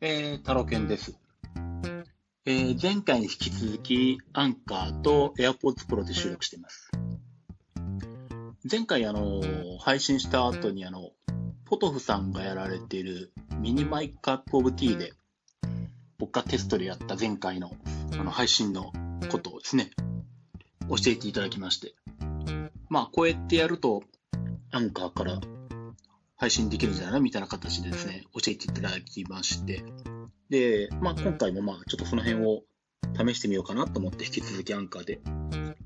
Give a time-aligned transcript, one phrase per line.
[0.00, 1.18] えー、タロケンです。
[2.44, 6.92] えー、前回に引き続き、アンカーと AirPods Pro で収録しています。
[8.70, 9.42] 前回、あの、
[9.80, 11.10] 配信した後に、あの、
[11.64, 15.14] ポトフさんがやられているミニマイクアップオブティーで、
[16.16, 17.72] 僕がテストでやった前回の
[18.12, 18.92] あの配信の
[19.32, 19.90] ことをですね、
[20.88, 21.96] 教えていただきまして。
[22.88, 24.04] まあ、こうやってやると、
[24.70, 25.40] アンカーから
[26.38, 27.20] 配信できるんじゃない？
[27.20, 29.84] みたいな形でですね、教えていただきまして、
[30.48, 32.62] で、まあ今回もまあちょっとその辺を
[33.16, 35.20] 試してみようかなと思って引き続きアンカーで、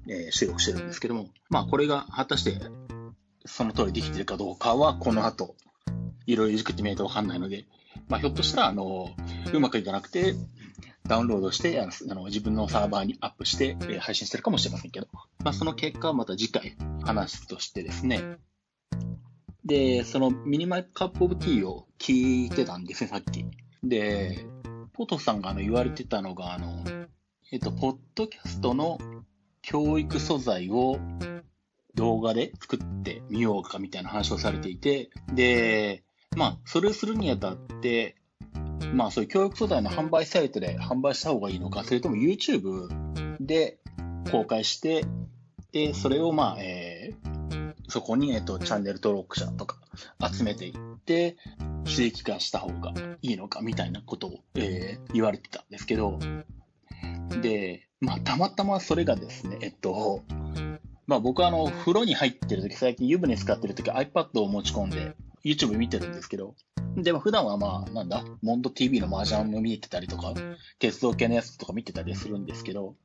[0.09, 2.61] えー、収録してるんですけども、まあこれが果たして
[3.47, 5.57] その通りできてるかどうかはこの後、
[6.27, 7.65] いろいろくってみないとわかんないので、
[8.09, 9.09] まあひょっとしたらあの、
[9.53, 10.35] うまくいかなくて、
[11.09, 15.09] ダウンロードして、あの自分のサーバーにアップして、えー、配信してるかもしれませんけど、
[15.43, 18.23] まあその結果はまた次回話すとしてですね、
[19.65, 23.45] で、そのミニマイカップオブティーを聞いてたんですね、さっき。
[23.83, 24.45] で、
[24.93, 26.85] ポトフさんがあの言われてたのが、あの、
[27.53, 28.99] えっと、ポッドキャストの
[29.63, 30.99] 教育素材を
[31.95, 36.03] 動画で作ってみようかみたいな話をされていて、で、
[36.37, 38.17] まあ、それをするにあたって、
[38.93, 42.89] まあ、そういう教育素材の販売サイトで販売した方がいいのか、それとも YouTube
[43.41, 43.79] で
[44.31, 45.05] 公開して、
[45.73, 46.92] で、それをまあ、えー、
[47.93, 49.77] そこに、えっと、チャンネル登録者とか
[50.33, 51.37] 集めていって、
[51.85, 56.19] 収益化した方がいいのかみたいなことを、えー、言われてたんですけど、
[57.43, 60.23] で、まあ、たまたまそれがですね、えっと、
[61.07, 66.55] まあ僕はあの、風呂に入ってる時、最近湯船使ってる時 iPad を持ち込んで YouTube 見てるんですけど、
[66.97, 70.33] でも普段はまあ、なんだ、モンド TV の麻雀を見てたりとか、
[70.79, 72.97] 鉄道系のやつとか見てたりするんですけど、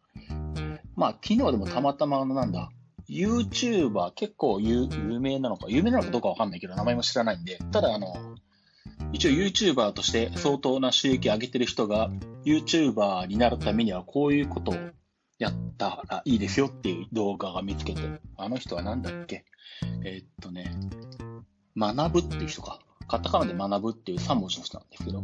[0.96, 2.70] まあ昨日でもたまたまあのなんだ、
[3.10, 4.88] YouTuber 結構有
[5.20, 8.14] 名なのか、有名なのかどうかわかんないけど、名前も知らないんで、ただあの、
[9.14, 12.10] 一応 YouTuber として相当な収益上げてる人が
[12.46, 14.76] YouTuber になるためにはこういうことを
[15.40, 18.02] やったらいいですよっていう動画が見つけて、
[18.38, 19.46] あの人はなんだっけ？
[20.04, 20.72] えー、っとね、
[21.78, 22.80] 学ぶっていう人か。
[23.08, 25.24] カタカナで学ぶっていう3文字の人なんですけど、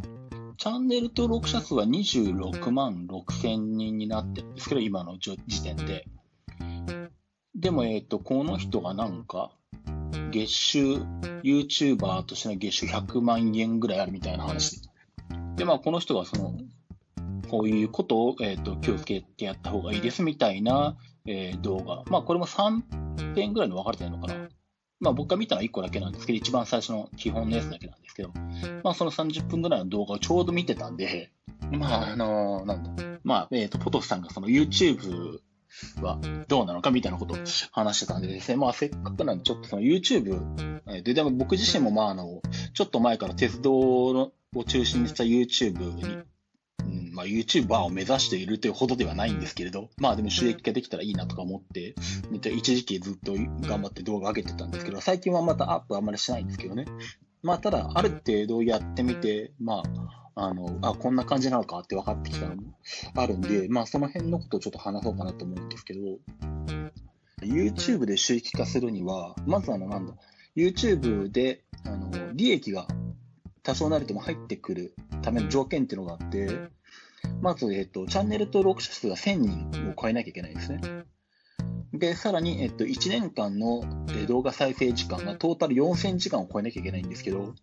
[0.56, 6.06] チャンネル登録者数は26万6千人になってるんですけど、今の時点で。
[7.54, 9.52] でも、えっ、ー、と、この人がなんか、
[10.30, 10.94] 月収、
[11.44, 14.88] YouTuber としての月収100万円ぐらいあるみたいな話で。
[15.56, 16.58] で、まあ、この人がその、
[17.48, 22.02] こういうことを、えっ、ー、と、気をつけてやった方がいいですみたいな、えー、動画。
[22.10, 24.48] まあ、これも3点ぐらいの分かれてるのかな。
[24.98, 28.30] まあ、僕が見たのは1個だけなんですけど、一番最初の基本のやつだけなんですけど、
[28.82, 31.30] まあ、その30分ぐらいの動画をちょうど見てたんで、
[31.70, 33.04] まあ、あのー、なんだ。
[33.22, 35.40] まあ、えっ、ー、と、ポトフさんがその YouTube
[36.00, 36.18] は
[36.48, 37.38] どうなのかみたいなことを
[37.72, 42.42] 話してたんでですね、まあせっかくなんでちょっとその YouTube で、でも僕自身もまああの、
[42.74, 46.26] ちょっと前から鉄道のを中心にした YouTube に、うん
[47.12, 51.94] まあ、YouTuber を目指しているというほどではないんですけれど、まあでも収益化できたらいいなとか思って、
[52.50, 56.86] 一時期ずっと頑張って動画上げてたんですけど、最近はまたアップあんまりしないんですけどね。
[57.44, 59.82] まあただ、ある程度やってみて、ま
[60.34, 62.62] あ、あの、あ、こんな感じなのかって分かってきたのも
[63.14, 66.00] あるんで、まあその辺のことをちょっと話そうかなと思うんですけど、
[67.42, 70.14] YouTube で収益化するには、まずあの、なんだ、
[70.56, 72.88] YouTube で、あの、利益が
[73.62, 76.48] 多少なりとも入ってくるための条件っていうのがあって、
[77.42, 80.80] まず、えっと、チャンネル登録者数が1000人を超えなきゃいけないんですね。
[82.04, 83.82] で、さらに、えっと、1年間の
[84.28, 87.54] 動画再生時間がトータル4000時間を超えなきゃいけないんですけど、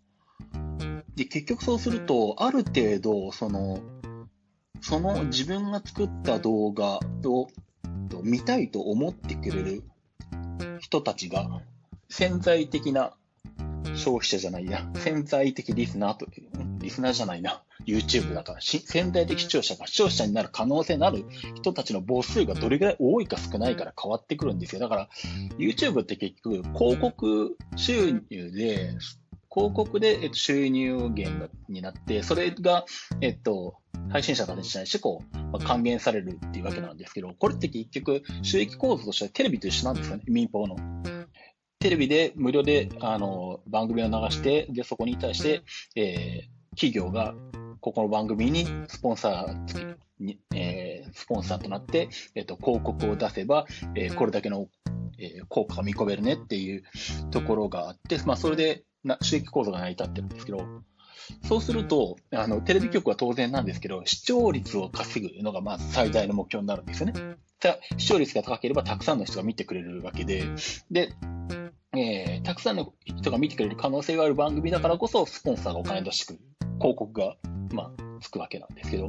[1.16, 3.81] で、結局そうすると、ある程度、その、
[4.81, 7.50] その自分が作った動画を
[8.24, 9.84] 見たいと思ってくれる
[10.79, 11.62] 人たちが
[12.09, 13.13] 潜在的な
[13.94, 16.25] 消費者じゃないな、潜在的リスナーと、
[16.79, 21.25] リスナーじゃないな、YouTube だから、潜在的視聴者が視聴者になる可能性のある
[21.56, 24.81] 人たちの母数がどれぐらい多いか少ないから変わってくるんですよ。
[24.81, 25.09] だから、
[25.58, 28.97] YouTube って結局、広告収入で
[29.53, 32.85] 広告で、収入源になって、それが、
[33.20, 33.76] えっと、
[34.09, 35.22] 配信者たちに対してこ
[35.53, 40.78] う、還元されるっていうわけなんですけど、これって結局、収益構造としてはテレビと一緒なんですよね、民放の。
[41.79, 45.64] テレビで無料で、あの、番組を流して、で、そこに対して、
[45.96, 47.35] えー、企業が、
[47.81, 54.67] ここの番組にスポンサーに、えー、スポンサーとなって、えっ、と、広告を出せば、えー、これだけの、
[55.17, 56.83] えー、効果が見込めるねっていう
[57.31, 60.63] ところがあって、まあ、それで、な収益構造が成り立ってるんですけど、
[61.47, 67.13] そうすると、あの、テレビ局は当然なんですけど、視聴率を稼ぐのがまず最大の目標になるんですよね。
[67.97, 70.45] 視聴率が高ければたくさんの人が見てくれるわけで、
[70.91, 71.13] で、
[71.93, 76.39] えー、たくさんの人が見てくれる可能性がある番組だからこそ、スポンサーがお金出してくる。
[76.79, 77.35] 広告が、
[77.73, 79.08] まあ、つくわけなんですけど、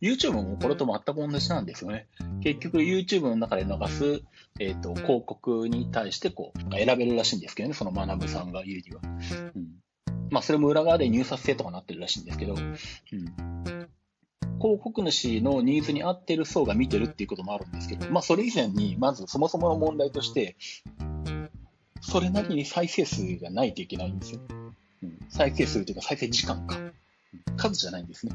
[0.00, 2.06] YouTube もこれと全く同じなんですよね。
[2.42, 4.22] 結局 YouTube の中で流す、
[4.58, 9.00] えっ、ー、と、広告に対してこう、選べるらしいんですけどね、その学さんが言うには。
[9.54, 9.82] うん。
[10.30, 12.78] まあ、それも裏側で入札制とかなってるらしいんですけど、うん。
[14.58, 20.56] 広告主のニーズに合ってる層が見てるっていうこともあるんですけど、まあ、それ以前に、まずそもそもの問題として、
[22.00, 24.40] それなりに再生数がないといけないんですよ。
[25.02, 26.78] うん、再生数というか再生時間か。
[27.70, 28.34] 数じゃないんですね。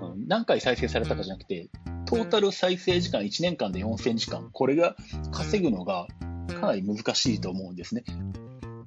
[0.00, 1.68] うん、何回再生されたかじゃなくて、
[2.06, 4.96] トータル再生時間1年間で4000時間、これが
[5.32, 6.06] 稼ぐのが
[6.48, 8.04] かなり難しいと思うんですね。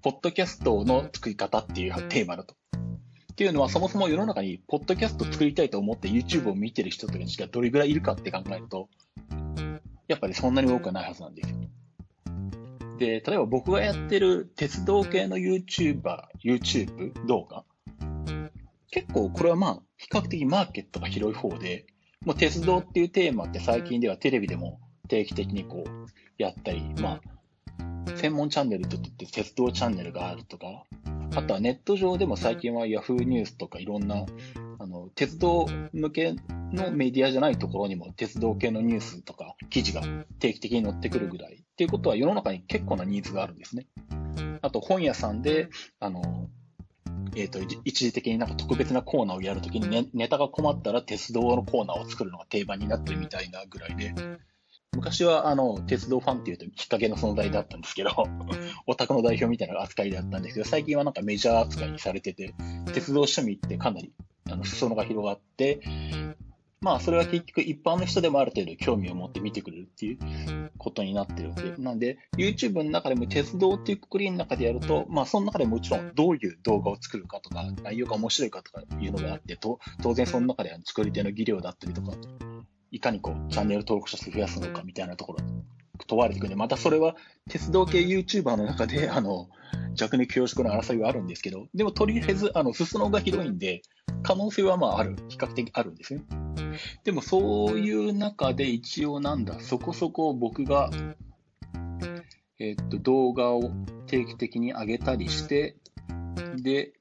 [0.02, 2.56] ポッドキャストの作り方っていうテーマだと。
[3.32, 8.90] っていうのは、そもそも世の中に、ポッドキャスト作りたいと思って YouTube を見てる人たちがどれぐらいいるかって考えると、
[10.08, 11.56] やっぱりそんなに多くはないはずなんですよ。
[13.00, 17.64] で、例えば僕がやってる鉄道系の YouTuber、YouTube 動画、
[18.94, 21.88] 結構これはまあ、比較的マーケットが広い方で、
[22.24, 27.20] もう鉄道っていうテーマって最近ではテレビでも定期的にこうやったり、ま
[28.08, 30.84] あ、専門チャンネルといって鉄道チャンネルがあるとか、
[31.36, 34.28] あとはネット上でも最近は Yahoo ニュースとかいろんな、
[34.78, 36.36] あの、鉄道向け
[36.72, 40.04] のメディアじゃないところにも鉄道系のニュースとか記事が
[40.38, 41.56] 定期的に載ってくるぐらい。
[41.56, 43.88] っていうことは世の中に結構なニーズがあるんですね。
[44.62, 45.70] あと本屋さんで、
[46.00, 46.48] あの、
[47.36, 54.14] えっ、ー、と、一時的になんか特別なコーナーをやるときにネネタが困ったら鉄道のコーナーを作るのが定番になってるみたいなぐらいで、
[54.96, 58.12] 昔はあの鉄道ファンっていうときっかけの存在だったんですけど、
[58.88, 62.54] オタクの代表みたいな扱いだったんですけど、最近はなんかメジャー扱いにされてて、
[62.94, 64.14] 鉄道趣味ってかなり
[64.50, 65.82] あの裾野が広がって、
[66.84, 82.12] まあそれは結局一般の人でもある程度興味を持って見てくれるっていうことになってるんで、なんで YouTube の中でも鉄道っていうくくりの中でやると、まあその中でもちろんどういう動画を作るかとか、内容が面白いかとかいうのがあって、と当然その中で作り手の技量だったりとか、
[82.92, 85.40] いかにこう、チャンネル登録者数増やすのかみたいなところ
[86.08, 87.16] 問われてくるんで、またそれは
[87.50, 89.50] 鉄道系 YouTuber の中で、あの、
[89.96, 93.82] 弱肉強食の争いはあるんですけど、でもとりあえず、あの、裾野が広いんで、
[94.24, 96.24] 可能性はまあある、比較的あるんですね。
[97.04, 100.90] でもそういう中で一応なんだ、そこそこ僕が、
[102.60, 103.72] えっと、動画を
[104.08, 105.78] 定期的に上げたりして、
[106.58, 106.94] で、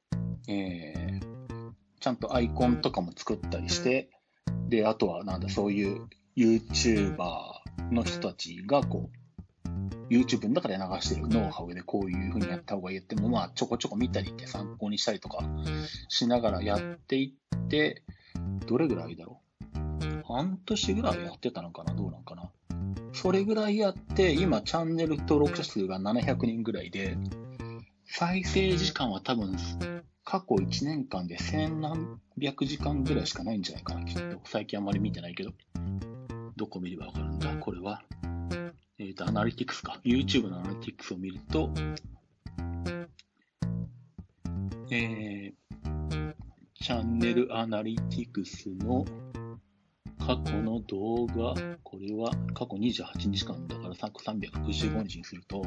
[0.49, 4.11] えー、ちゃんとアイコンとかも作ったりして、
[4.69, 9.17] で、あとはなんだ、そういう YouTuber の人たちがこう、
[10.13, 15.43] YouTube の中で流してるノウハウでこういう風にやった方がいいっても、まあちょこちょこ見たりって参考にしたりとか
[16.09, 18.03] しながらやっていって、
[18.67, 19.41] どれぐらいだろ
[19.75, 20.23] う？
[20.25, 21.95] 半年ぐらいやってたのかな？
[21.95, 22.51] どうなんかな？
[23.15, 27.17] それぐらいやって、今チャンネル登録者数が700人ぐらいで、
[28.07, 29.57] 再生時間は多分
[30.25, 34.41] 過去1年間で千何百時間ぐらいしかないんじゃないかな、きっと。
[34.45, 35.53] 最近あんまり見てないけど。
[36.57, 38.03] どこ見ればわかるんだこれは。
[38.99, 40.01] えっ、ー、と、アナリティクスか。
[40.05, 41.71] YouTube のアナリティクスを見ると、
[44.91, 46.35] えー、
[46.75, 49.05] チャンネルアナリティクスの
[50.19, 55.65] 過去の動画、これは過去28日間だから365日にすると、う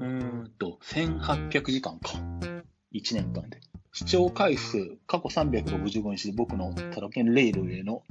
[0.00, 2.10] ーんと、1800時間か。
[2.92, 3.60] 1年間で。
[3.98, 8.04] 視聴回数、過去365日で僕のタロケンレイルへの、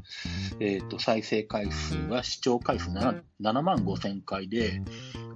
[0.60, 4.82] えーと、再生回数は視聴回数 7, 7万5000回で、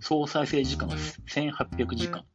[0.01, 0.95] 総再生時間は
[1.29, 2.25] 1800時間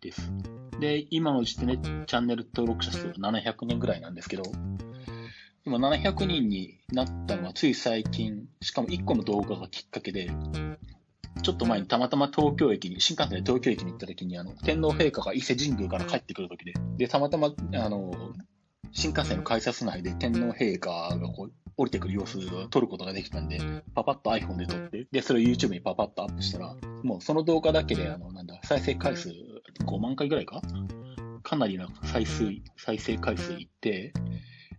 [0.00, 0.30] です。
[0.78, 4.44] で、今の時点でチャンネル登録者数は700人ぐらいなんですけど、
[5.64, 10.30] 今700人になったのはつい最近、しかも1個の動画がきっかけで、
[11.42, 18.12] ちょっと前にたまたま東京駅に、新幹線で東京駅に行った時に、あの、天皇陛下が伊勢神宮から帰ってくる時で、で、たまたま、あの、
[18.92, 23.58] 新幹線の改札内で天皇陛下がこう、降りてくる様子を撮ることができたんで、
[23.94, 30.60] パパッと iPhone で撮って、で、それを YouTube にパパッとアップしたら、もうその動画だけで、あの、なんだ、再生回数5万回ぐらいか？
[31.42, 34.12] かなりな再生、再生回数いって、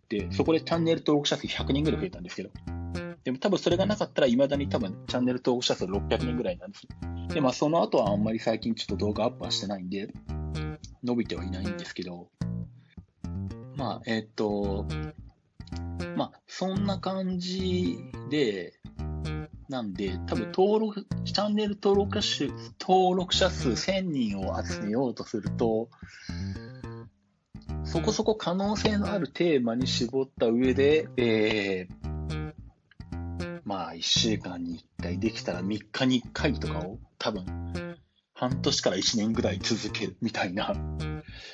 [0.10, 2.50] で、そこでチャンネル登録者数100人ぐらい増えたんですけど、
[3.24, 6.88] でも多分それがなかったら、未だに多分チャンネル登録者数600人ぐらいなんです。
[7.34, 10.12] で、まあその後はあんまり最近ちょっと動画アップはしてないんで、
[11.04, 12.30] 伸びてはいないんですけど、
[13.75, 14.86] まあ、えっ、と、
[16.16, 17.98] まあ、そんな感じ
[18.30, 18.74] で、
[19.70, 22.46] なんで、多分登録、チャンネル登録者
[22.80, 25.90] 登録者数1000人を集めようとすると、
[27.84, 32.00] そこそこ可能性のあるテーマに絞った上で、えー、
[33.72, 37.46] まあ、1週間に1回できたら3日に1回とかを多分
[38.34, 40.75] 半年から1年ぐらい続けるみたいな。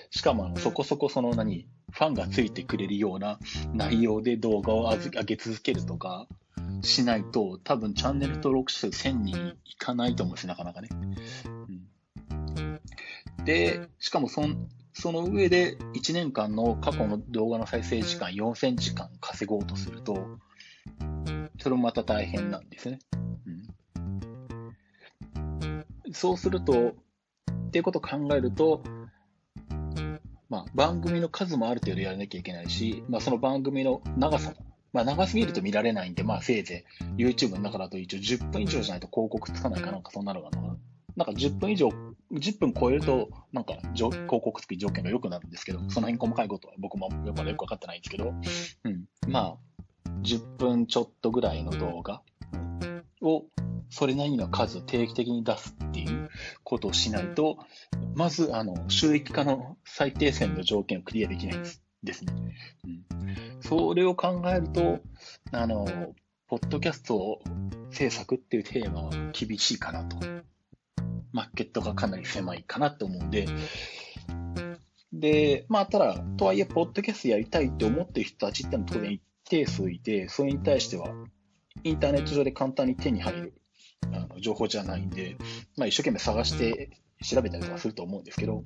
[0.09, 3.37] しかもあのそこそこその何、ファンがついてくれるような
[3.71, 6.27] 内容で動画を上げ続けるとか
[6.81, 10.89] しないと、多分チャンネル登録者数1000人いかないと思うんですなかなかね。
[12.57, 12.61] う
[13.43, 20.39] ん、で、しかもそんその上で1年間の過去の動画の再生時間4000時間稼ごうとすると、
[21.59, 22.99] それもまた大変なんですね。
[26.05, 26.95] うん、そうすると、
[27.67, 28.83] っていうことを考えると、
[30.49, 34.55] まあ、番組の数もある程度やらなきゃいけないし、まあ、その番組の長さも、
[34.93, 36.85] まあ、長すぎると見られないんで、まあ、せいぜ
[37.17, 40.77] い YouTube の中だと一応10分以上じゃないと広告つかないかなんかそんなのがな。
[41.17, 41.89] なんか10分以上、
[42.31, 48.35] 10分超えると、なんか広告付き条件が良くなるんですけど、その辺細かいことは僕もよくわかってないんですけど、
[48.83, 49.05] うん。
[49.27, 49.57] まあ、
[50.21, 52.21] 10分ちょっとぐらいの動画
[53.21, 53.45] を、
[53.89, 56.29] それなりの数を定期的に出すっていう
[56.63, 57.57] ことをしないと、
[58.15, 62.33] まず、あの、収益化の最低線の条件をクリアできないんですですね。
[62.85, 63.61] うん。
[63.61, 64.99] それを考えると、
[65.51, 66.13] あの、
[66.47, 67.41] ポッドキャストを
[67.91, 70.17] 制作っていうテーマは厳しいかなと
[71.33, 73.47] マーケットがかなり狭いかなと思うんで、
[75.13, 81.13] で、まあ、ただ、とはいえ、ポッドキャストやりたいって思ってる人たちってのは当然一定数いて、それに対しては、
[81.83, 83.53] インターネット上で簡単に手に入る
[84.11, 85.37] あの情報じゃないんで、
[85.75, 86.89] まあ、一生懸命探して
[87.23, 88.63] 調べたりとかすると思うんですけど、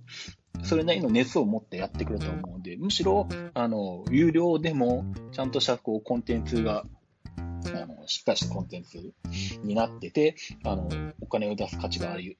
[0.63, 6.85] それなりの熱を持ってやってくると思うんで、むしろ、あの、有料でも、ちゃんとしたこうコンテンツが
[7.38, 9.13] あのしっかりしたコンテンツ
[9.63, 10.89] になってて、あの
[11.21, 12.38] お金を出す価値がある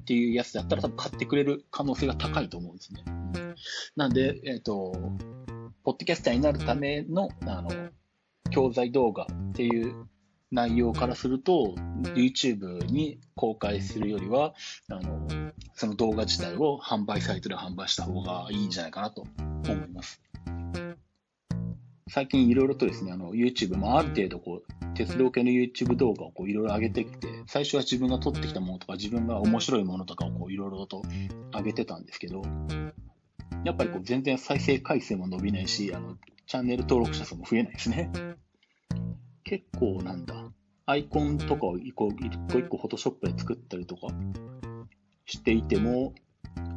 [0.00, 3.04] っていうやつだったら多分買ってくれる可能性が高いと思うんですね。
[3.96, 4.92] なんで、えっ、ー、と、
[5.82, 7.70] ポッドキャスターになるための、あの、
[8.50, 10.08] 教材動画っていう
[10.50, 11.74] 内容からすると、
[12.14, 14.54] YouTube に公開するよりは、
[14.90, 15.26] あの、
[15.74, 19.24] その動画自体を販売サイトで販売した方がいいんじゃないかなと
[19.64, 20.20] 思います。
[22.08, 31.02] 最近いろいろとですね、あの、YouTube もある程度こう、鉄道系の YouTube 動画をこういろいろ上げてきて、最初は自分が撮ってきたものとか、自分が面白いものとかをこういろいろと
[31.54, 32.42] 上げてたんですけど、
[33.64, 38.10] やっぱりこう全然再生回数も伸びないし、あの、チャンネル登録者数も増えないですね。
[39.44, 40.34] 結構なんだ、
[40.86, 44.08] アイコンとかを一個一個一個フォトショップで作ったりとか
[45.26, 46.14] していても、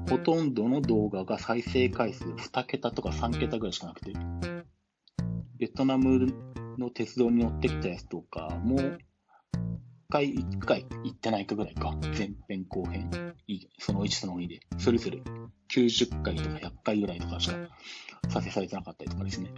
[0.09, 4.13] ほとんどの動画が再生回数2桁とか3桁ぐらいしかなくて、
[5.57, 6.27] ベトナム
[6.77, 8.97] の鉄道に乗ってきたやつとかも、1
[10.09, 11.95] 回、1回行ってないかぐらいか。
[12.15, 13.09] 前編後編。
[13.79, 14.59] その1その2で。
[14.77, 15.23] それぞれ
[15.73, 17.55] 90回とか100回ぐらいとかしか
[18.29, 19.51] 再生されてなかったりとかですね。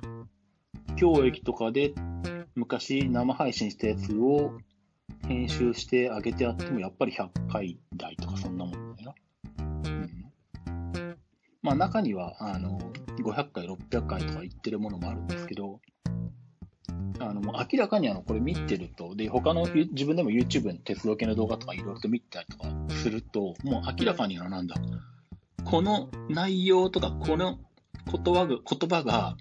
[0.95, 1.93] 教育とかで
[2.55, 4.53] 昔生配信したやつを
[5.27, 9.13] 編集してあげてあってもやっぱり100回台とかそんなもんだよ
[9.57, 9.63] な。
[9.63, 11.17] うん。
[11.61, 12.79] まあ中には、あの、
[13.19, 15.81] 500回、600回とか言ってるものもあるんですけど、
[17.19, 24.75] あの、もう明らかにあの、これ見てると、で、他の、自分でも YouTube の鉄道系の動画とかいろいろと見たりとかすると、もう明らかにあ、なんだ、
[25.65, 27.59] この内容とか、この
[28.05, 29.35] 言葉が、言葉が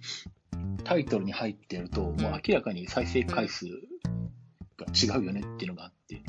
[0.83, 2.15] タイトルに入ってると、もう
[2.47, 3.67] 明らかに再生回数
[4.79, 6.23] が違うよねっていうのがあって、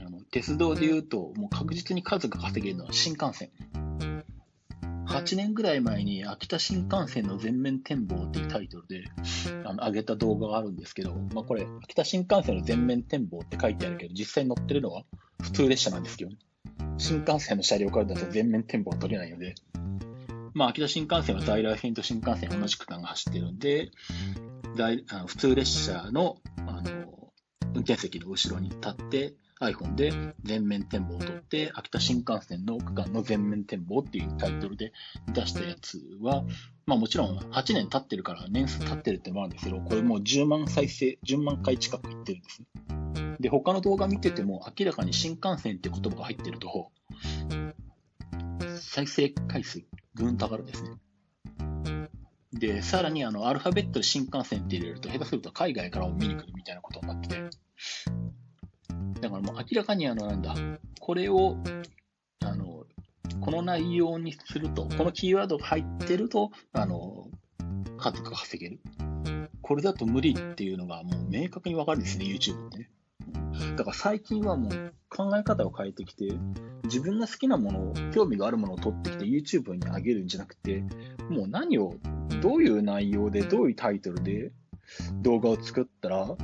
[0.00, 3.50] あの鉄道で言うと、もう確実に数が稼げるのは新幹線。
[5.06, 9.04] 8年ぐらい前に秋田新幹線の全面展望っていうタイトルで
[9.64, 15.04] あの上げた動画があるんですけど、まあ、これ、秋田新幹線の全面展望って書いてあるけど、実際に乗ってるのは
[15.42, 16.38] 普通列車なんですけどね。
[16.98, 19.54] 新幹線の車両からだと全面展望は取れないので、
[20.54, 23.90] まあ、秋田新幹線は在来線と新幹線同じ区間が走ってるんで、
[24.76, 26.82] 在あの普通列車のあの
[27.74, 34.92] 運転席の後ろに立って、iPhone で全面展望を撮って、秋田新幹線の区間の全面展望っていうタイトルで
[35.32, 36.44] 出したやつは、
[36.84, 43.36] まあもちろん8年経ってるから年数経ってるってのもあるんですけど、これもう10万再生、10万回近くいってるんですね。
[43.40, 46.90] で、他の動画見てても明らかに新幹線って言葉が入ってると、
[48.78, 49.82] 再生回数
[50.14, 50.90] ぐんと上がるんですね。
[52.52, 57.50] で、さらにあの、アルファベットで新幹線って入れると、下手すると海外からも見に来るみたいなことになってて、
[59.20, 60.54] だからもう明らかにあの、なんだ、
[61.00, 61.56] これを、
[62.44, 62.84] あの、
[63.40, 67.28] この内容にすると、このキーワードが入ってると、あの、
[67.98, 68.80] 数が稼げる。
[69.62, 72.90] これだと無理っていうのがもう明確にわかるんですね、YouTube ってね。
[73.76, 76.28] だから最近はもう考え方を変えてきて、
[76.84, 80.84] 自分が好きなものを、興味があるものを取ってきて YouTube に上げるんじゃなくて、
[81.30, 81.94] もう何を、
[82.42, 84.52] どういう内容で、どういうタイトルで
[85.22, 86.36] 動画を作ったら、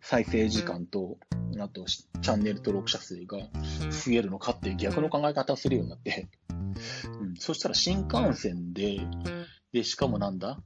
[0.00, 1.18] 再生時間と
[1.64, 3.38] あと、チャンネル登録者数が
[3.90, 6.28] 増えるのかっていう逆の考え方をするようになって、
[7.20, 9.00] うん、そしたら新幹線で、
[9.72, 10.60] で、しかもなんだ？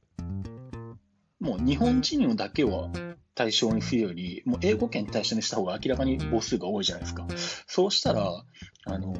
[1.41, 2.91] もう日本人だけは
[3.35, 7.27] 対象にするより、もう英語圏対象にした方が明らかに母数が多いじゃないですか。
[7.67, 8.45] そうしたら、
[8.85, 9.15] あの、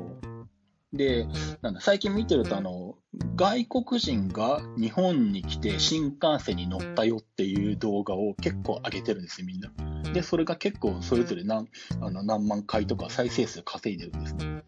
[0.93, 1.27] で、
[1.63, 2.97] なんだ、最近見てると、あの、
[3.37, 9.71] 外国人が日本に来て新幹線に乗ったよっていう動画を結構上げてるんですよ、みんな。
[10.13, 11.69] で、それが結構それぞれ何
[12.01, 14.63] あの何万回とか再生数稼いでるんですね。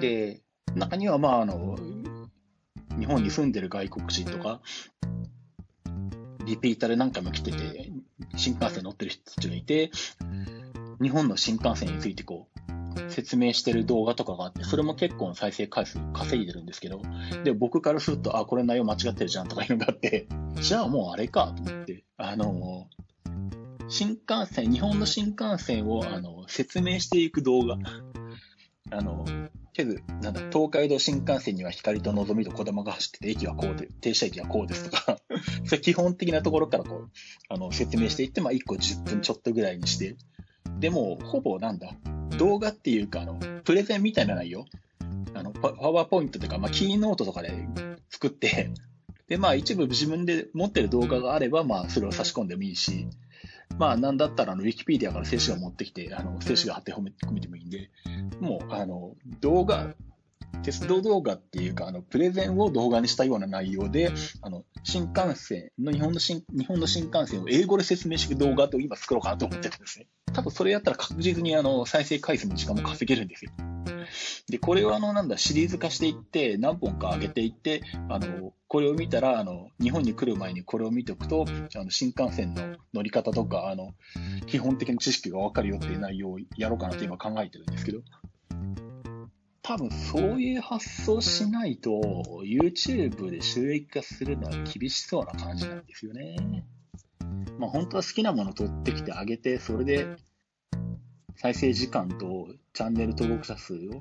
[0.00, 0.42] で、
[0.74, 1.76] 中には、まあ、あの、
[2.98, 4.60] 日本に住んでる外国人とか、
[6.44, 7.90] リピーターで何回も来てて、
[8.36, 9.90] 新幹線乗ってる人たちがいて、
[11.00, 12.51] 日本の新幹線についてこう、
[13.08, 17.02] 説明してる動画とかがあって、それも結構再生回数稼いでるんですけど、
[17.44, 20.26] で、僕からすると、あ、これ内容間違ってるじゃんとかいうのがあって、
[20.60, 22.86] じゃあもうあれかと思って、あの、
[23.88, 27.76] 新幹線、日本の新幹線をあの説明していく動画、
[28.90, 29.24] あの、
[29.72, 35.18] けど、なんだ、東海道新幹線には光とのぞみとこだまが走ってて、駅はこうで、停車駅はこうですとか、
[35.64, 37.10] それ基本的なところからこう、
[37.48, 40.16] あの、説明していって、まあ、1個10分ちょっとぐらいにして、
[40.78, 41.96] でも、ほぼなんだ、
[42.36, 44.66] 動画っていうか、あの、プレゼンみたいな内容、
[45.34, 47.52] あの、パワーポイントとか、まあ、キーノートとかで
[48.10, 48.70] 作って、
[49.28, 53.06] で、まあ、一部自分で持ってる動画があれば、まあ、それを差し込んでもいいし、
[53.78, 57.90] まあ、なんだったら、あの、ウィキペディアから静止画持ってきて、あの、静止画貼って褒め込めてもいいんで、
[58.40, 59.94] もう、あの、動画、
[60.62, 70.06] 鉄道動画っていうか、あの、プレゼンを動画にしたような内容で、あの、新幹線の、日本の新、日本の新幹線を英語で説明して動画と今作ろうかなと思ってるんですね。
[70.32, 73.52] 多分それやったら確実にあの、再生回数の時間も稼げるんですよ。
[74.48, 83.94] で、これをあの、なんだ、シリーズ化していって、何本か上げていって、あの、これを見たら、あの、日本に来る前にこれを見ておくと、あの、新幹線の乗り方とか、あの、
[84.46, 88.00] 基本的な知識がわかるよっていう内容をやろうかなと今考えてるんですけど、
[89.62, 92.00] 多分そういう発想しないと、
[92.44, 96.64] YouTube で収益化するのは厳しそうな感じなんですよね。
[97.58, 100.16] まあ本当は好きなもの取ってきてあげて、それで
[101.36, 104.00] 再生時間とチャンネル登録者数を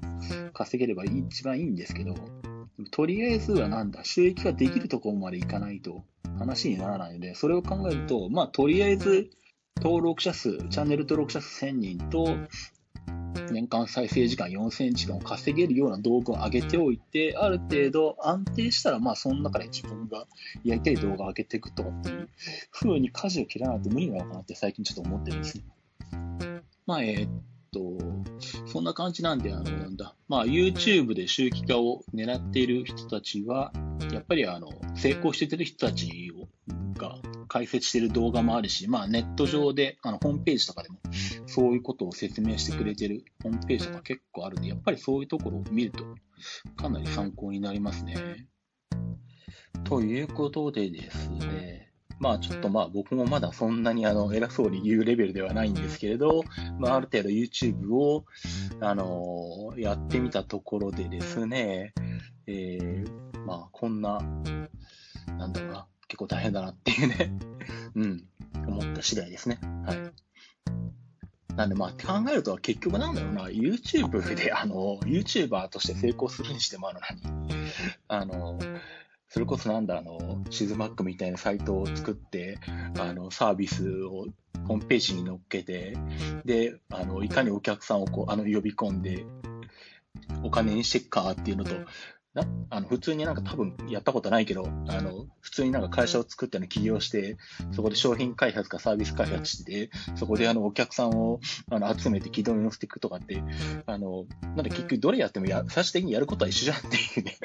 [0.54, 2.16] 稼げれば一番いいんですけど、
[2.90, 6.04] とりあえずはなんだ、収益ができるところまでいかないと
[6.40, 9.30] 話にならないので、それを考えると、まあ、とりあえず
[9.78, 12.36] 登録者数、チャンネル登録者数1000人と、
[13.52, 20.26] 年間再生時間4000時間を稼げるような動画を上げておいて、ある程度安定したら、まあ、その中で自分が
[20.64, 22.30] やりたい動画を上げていくとかっていう
[22.72, 25.64] 風に舵を切らないと無理なのかなって最近ちょっと思ってるんですね。
[26.86, 27.30] まあ、えー、っ
[27.72, 27.98] と、
[28.68, 33.72] そんな感じなんで、あの、なんだ、まあ、YouTube で収益化を狙っている人たちは、
[34.12, 36.48] やっぱりあの、成功してる人たちを
[36.98, 37.18] が
[37.52, 41.00] 解説している動画もあるし、まあ、ネット上で、あの、ホームページとかでも、
[41.48, 46.06] そういうことを説明してくれてるホームページとか結構あるんで、やっぱりそういうところを見ると、
[46.78, 48.16] かなり参考になりますね。
[49.84, 56.44] ということでですね、まあちょっとまあ僕もまだそんなにあの偉そうに言うレベルではないんですけれど、
[56.80, 58.24] まあある程度 YouTube を
[58.80, 61.94] あのやってみたところでですね、
[62.48, 64.22] えー、まあこんな、
[65.38, 67.32] なんだろうな、結構大変だなっていうね、
[67.96, 68.26] うん、
[68.68, 69.62] 思った次第ですね。
[69.86, 71.56] はい。
[71.56, 77.62] なんでまあ考えると結局なんだろうな、YouTube であの、YouTuber として成功するにしてもあの何、
[78.10, 78.60] あの、
[79.30, 82.60] それこそなんだ、あの、シズマックみたいなサイトを作って、
[83.00, 84.26] あの、サービスを
[84.68, 85.96] ホームページに載っけて、
[86.44, 89.26] で、あの、いかにお客さんをこう、あの、呼び込んで、
[90.44, 91.76] お金にしていくかっていうのと、
[92.34, 97.38] なあの普通になんか多分やったことないけど、あの普通になんか会社を作っての起業して、
[97.72, 101.40] そこで商品開発かサービス開発して、そこであのお客さんを
[101.70, 103.44] あの集めて軌道に乗せていくとかって、
[103.86, 107.38] あのなんで結局どれやってもや最終的にやることは一緒じゃんっていうね。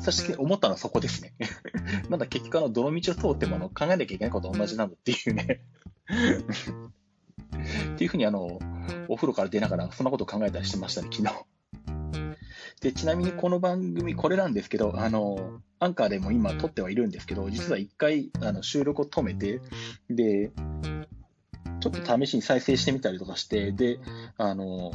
[0.00, 1.34] そして思ったのはそこですね。
[2.08, 5.60] なんだ結局あの、どの道を通ってもあの考えなきゃいけないことは同じなんだっていうね。
[7.94, 8.58] っていうふうにあの、
[9.08, 11.34] お風呂から出ながらそんなことを考えたりしてましたね、昨日。
[12.84, 19.62] で、ちなみにこの番組、これなんですけど、あの、アンカーでも今撮ってはいるんですけど、実は一回あの収録を止めて、
[20.10, 20.52] で、
[21.80, 24.00] ちょっと試しに再生してみたりとかして、で、
[24.36, 24.92] あの、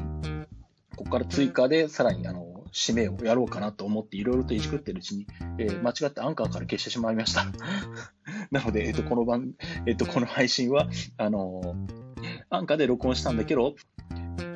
[0.95, 5.25] ここから追加でさらにあの締めをやろうかなと思っていろいろといじくってるうちに、
[5.57, 7.45] えー、間違ってアンカーから消してしまいました。
[8.51, 9.53] なので、えっ、ー、と、この番、
[9.87, 11.75] えっ、ー、と、この配信は、あの
[12.51, 13.73] アンカーで録音したんだけど、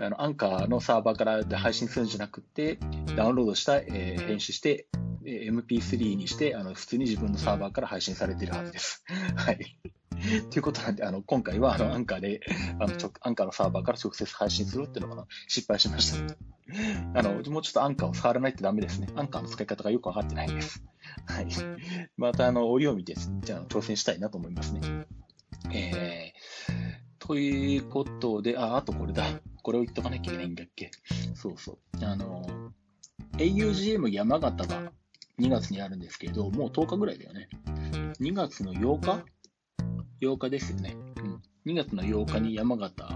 [0.02, 2.78] あの、アンカーのサーバーからで配信するんじゃなくて、
[3.16, 4.88] ダウンロードした、えー、編集して、
[5.26, 9.04] え MP3 にして、あの、普通に自分のサーバーから配信されているはずです。
[9.36, 9.80] はい。
[10.52, 12.42] ということなんで、あの、今回は、あの、アンカーで、
[12.80, 16.36] あの、アンカーのサーバーから直接配信するっていうのが失敗しました。
[17.14, 19.08] あの、もうちょっとアンカーを触らないとダメですね。
[19.16, 20.84] アンカーの使い方がよくわかってないです。
[21.26, 21.48] はい。
[22.18, 24.82] また、あの、折を見て、じゃあ、挑戦したいなと思いますね。
[25.72, 29.24] えー、ということで、あ、あとこれだ。
[29.64, 30.92] これを言っとかなきゃいけないんだっけ？
[31.34, 32.06] そうそう。
[32.06, 32.44] あの、
[33.38, 34.92] augm 山形が
[35.40, 37.50] 2月にあるんですけど、もう10日ぐらいだよね。
[38.20, 39.26] 2月の8日
[40.22, 40.96] ?8 日ですよね。
[41.18, 41.42] うん。
[41.66, 43.08] 2月の8日に山形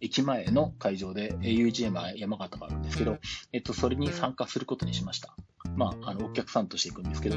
[0.00, 3.18] 駅前の会場で augm 山形があるんですけど、
[3.52, 5.34] えっと、それに参加することにしました。
[5.76, 7.36] まあ、あの、お客さんとして行くんですけど、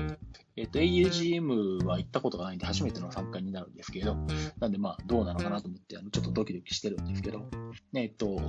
[0.56, 4.15] えっと、augm は行ったことがないんで初めての参加になるんですけど、
[4.60, 7.49] なんでまあ、どうなのかなと思って、あの、ちょっとドキドキしてるんですけど、
[7.93, 8.39] えっと、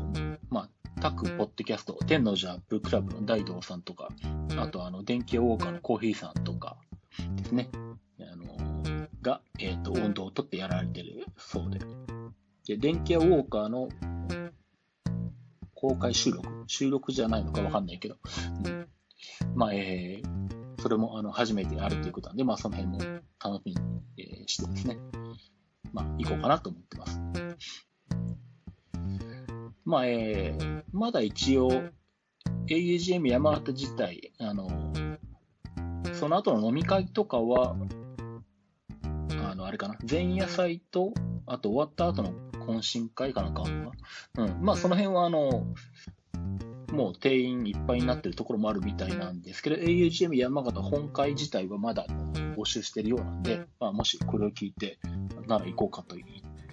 [0.48, 0.68] まあ、
[1.00, 4.09] 各ポッドキャスト、天王寺アップクラブの大道さんとか、
[4.57, 6.76] あとあの、電気ウォーカーのコーヒーさんとか
[7.37, 7.70] ですね、
[8.20, 11.79] あの、が、えっ、と、温度をとってやられてるそうで。
[12.66, 13.88] で、電気ウォーカーの
[15.74, 16.48] 公開収録？
[16.66, 18.16] 収録じゃないのかわかんないけど、
[18.64, 18.80] うん、
[19.61, 24.96] まあ、えー、それもあの初めてあるということなんで、まあ、その辺も楽しみに、してですね、
[25.92, 27.20] まあ、行こうかなと思ってます。
[29.85, 31.70] まあ、えー、まだ一応、
[32.68, 34.70] augm 山形自体、あの、
[36.14, 37.77] その後の飲み会とかは、
[39.46, 41.12] あの、あれかな、前夜祭と、
[41.44, 42.33] あと終わった後の
[42.66, 43.96] 懇親会かなんかあるのか
[44.37, 44.44] な。
[44.44, 44.64] うん。
[44.64, 45.66] まあ、その辺は、あの、
[46.92, 52.07] もう定員いっぱいになってるところもあるみたいなんですけど、augm 山形本会自体はまだ
[52.57, 54.98] 募集してるようなんで、まあ、もしこれを聞いて、
[55.46, 56.16] なら行こうかと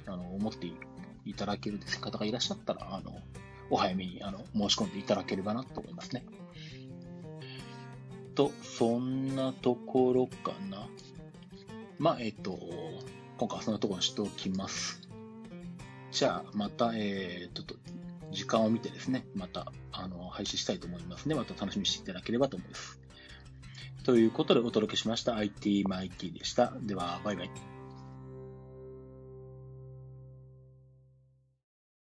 [0.08, 0.68] あの思って
[1.26, 3.22] いただける方がいらっしゃったら、あの、
[3.70, 6.26] お早めにあの申し込んでいただければなと思いますね。
[8.38, 10.88] と、そんなところかな。
[11.98, 12.60] まあ、えっと、
[13.38, 15.02] 今回はそんなところにしておきます。
[16.12, 17.76] じゃあ、また、えー、っと、
[18.32, 21.36] 時間を見てですね、また、あの、配信したいと思いますね。
[21.36, 23.00] また楽しみにしていただければと思います。
[24.04, 26.74] ということでお届けしました IT マイティでした。
[26.82, 27.77] では、バイバイ。